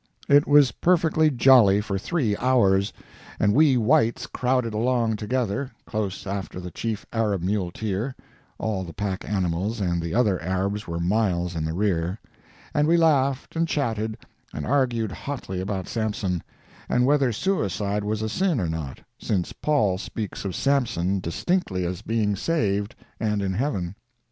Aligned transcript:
It 0.27 0.47
was 0.47 0.71
perfectly 0.71 1.29
jolly 1.29 1.79
for 1.79 1.99
three 1.99 2.35
hours, 2.37 2.91
and 3.39 3.53
we 3.53 3.77
whites 3.77 4.25
crowded 4.25 4.73
along 4.73 5.15
together, 5.17 5.69
close 5.85 6.25
after 6.25 6.59
the 6.59 6.71
chief 6.71 7.05
Arab 7.13 7.43
muleteer 7.43 8.15
(all 8.57 8.83
the 8.83 8.95
pack 8.95 9.23
animals 9.29 9.79
and 9.79 10.01
the 10.01 10.15
other 10.15 10.41
Arabs 10.41 10.87
were 10.87 10.99
miles 10.99 11.55
in 11.55 11.65
the 11.65 11.73
rear), 11.75 12.19
and 12.73 12.87
we 12.87 12.97
laughed, 12.97 13.55
and 13.55 13.67
chatted, 13.67 14.17
and 14.55 14.65
argued 14.65 15.11
hotly 15.11 15.61
about 15.61 15.87
Samson, 15.87 16.41
and 16.89 17.05
whether 17.05 17.31
suicide 17.31 18.03
was 18.03 18.23
a 18.23 18.27
sin 18.29 18.59
or 18.59 18.67
not, 18.67 19.01
since 19.19 19.53
Paul 19.53 19.99
speaks 19.99 20.43
of 20.45 20.55
Samson 20.55 21.19
distinctly 21.19 21.85
as 21.85 22.01
being 22.01 22.35
saved 22.35 22.95
and 23.19 23.39
in 23.39 23.53
heaven. 23.53 23.93